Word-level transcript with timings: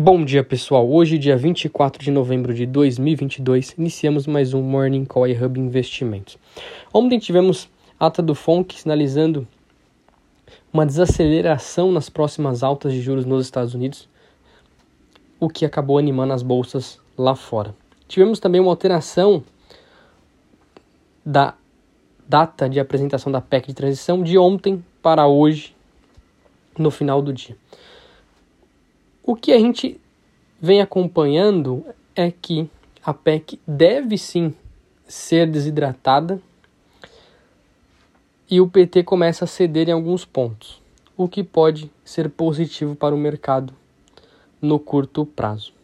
Bom 0.00 0.24
dia, 0.24 0.44
pessoal. 0.44 0.88
Hoje, 0.88 1.18
dia 1.18 1.36
24 1.36 2.00
de 2.00 2.12
novembro 2.12 2.54
de 2.54 2.64
2022, 2.64 3.74
iniciamos 3.76 4.28
mais 4.28 4.54
um 4.54 4.62
Morning 4.62 5.04
Call 5.04 5.24
Hub 5.24 5.58
Investimentos. 5.58 6.38
Ontem 6.94 7.18
tivemos 7.18 7.68
ata 7.98 8.22
do 8.22 8.32
FONC 8.32 8.78
sinalizando 8.78 9.44
uma 10.72 10.86
desaceleração 10.86 11.90
nas 11.90 12.08
próximas 12.08 12.62
altas 12.62 12.92
de 12.92 13.00
juros 13.00 13.24
nos 13.24 13.44
Estados 13.44 13.74
Unidos, 13.74 14.08
o 15.40 15.48
que 15.48 15.66
acabou 15.66 15.98
animando 15.98 16.32
as 16.32 16.44
bolsas 16.44 17.00
lá 17.18 17.34
fora. 17.34 17.74
Tivemos 18.06 18.38
também 18.38 18.60
uma 18.60 18.70
alteração 18.70 19.42
da 21.26 21.54
data 22.24 22.68
de 22.68 22.78
apresentação 22.78 23.32
da 23.32 23.40
PEC 23.40 23.66
de 23.66 23.74
transição 23.74 24.22
de 24.22 24.38
ontem 24.38 24.80
para 25.02 25.26
hoje, 25.26 25.74
no 26.78 26.88
final 26.88 27.20
do 27.20 27.32
dia. 27.32 27.56
O 29.30 29.36
que 29.36 29.52
a 29.52 29.58
gente 29.58 30.00
vem 30.58 30.80
acompanhando 30.80 31.84
é 32.16 32.30
que 32.30 32.66
a 33.04 33.12
PEC 33.12 33.60
deve 33.66 34.16
sim 34.16 34.54
ser 35.06 35.46
desidratada 35.46 36.40
e 38.50 38.58
o 38.58 38.66
PT 38.66 39.02
começa 39.02 39.44
a 39.44 39.46
ceder 39.46 39.90
em 39.90 39.92
alguns 39.92 40.24
pontos, 40.24 40.80
o 41.14 41.28
que 41.28 41.44
pode 41.44 41.90
ser 42.02 42.30
positivo 42.30 42.96
para 42.96 43.14
o 43.14 43.18
mercado 43.18 43.74
no 44.62 44.78
curto 44.78 45.26
prazo. 45.26 45.74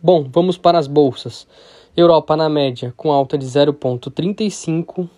Bom, 0.00 0.30
vamos 0.30 0.56
para 0.56 0.78
as 0.78 0.86
bolsas. 0.86 1.48
Europa 1.96 2.36
na 2.36 2.48
média 2.48 2.94
com 2.96 3.10
alta 3.10 3.36
de 3.36 3.44
0,35. 3.44 5.08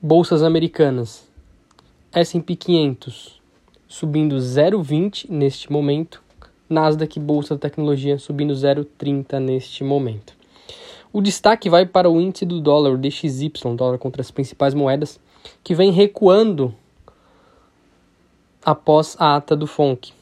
Bolsas 0.00 0.42
americanas. 0.42 1.28
S&P 2.10 2.56
500 2.56 3.36
subindo 3.96 4.36
0,20 4.36 5.24
neste 5.30 5.72
momento. 5.72 6.22
Nasdaq 6.68 7.18
Bolsa 7.18 7.54
de 7.54 7.62
Tecnologia 7.62 8.18
subindo 8.18 8.52
0,30 8.52 9.38
neste 9.38 9.82
momento. 9.82 10.34
O 11.10 11.22
destaque 11.22 11.70
vai 11.70 11.86
para 11.86 12.10
o 12.10 12.20
índice 12.20 12.44
do 12.44 12.60
dólar, 12.60 12.92
o 12.92 12.98
DXY, 12.98 13.50
dólar 13.74 13.96
contra 13.96 14.20
as 14.20 14.30
principais 14.30 14.74
moedas, 14.74 15.18
que 15.64 15.74
vem 15.74 15.92
recuando 15.92 16.74
após 18.62 19.16
a 19.18 19.36
ata 19.36 19.56
do 19.56 19.66
FONC. 19.66 20.12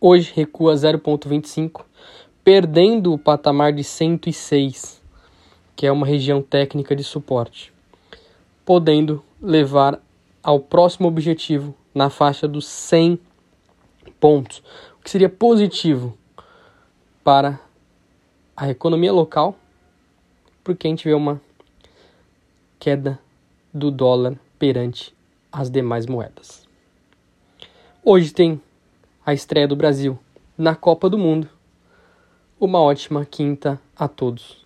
Hoje 0.00 0.32
recua 0.34 0.72
0,25, 0.72 1.84
perdendo 2.42 3.12
o 3.12 3.18
patamar 3.18 3.74
de 3.74 3.84
106, 3.84 5.02
que 5.76 5.86
é 5.86 5.92
uma 5.92 6.06
região 6.06 6.40
técnica 6.40 6.96
de 6.96 7.04
suporte, 7.04 7.70
podendo 8.64 9.22
levar 9.38 10.00
ao 10.42 10.58
próximo 10.58 11.08
objetivo 11.08 11.74
na 11.94 12.10
faixa 12.10 12.48
dos 12.48 12.66
100 12.66 13.18
pontos, 14.18 14.62
o 14.98 15.02
que 15.02 15.10
seria 15.10 15.28
positivo 15.28 16.16
para 17.24 17.60
a 18.56 18.68
economia 18.68 19.12
local, 19.12 19.56
porque 20.62 20.86
a 20.86 20.90
gente 20.90 21.04
vê 21.04 21.14
uma 21.14 21.40
queda 22.78 23.18
do 23.72 23.90
dólar 23.90 24.38
perante 24.58 25.14
as 25.50 25.70
demais 25.70 26.06
moedas. 26.06 26.66
Hoje 28.04 28.32
tem 28.32 28.60
a 29.24 29.32
estreia 29.32 29.68
do 29.68 29.76
Brasil 29.76 30.18
na 30.56 30.74
Copa 30.74 31.08
do 31.08 31.18
Mundo. 31.18 31.48
Uma 32.58 32.80
ótima 32.80 33.24
quinta 33.24 33.80
a 33.96 34.08
todos. 34.08 34.61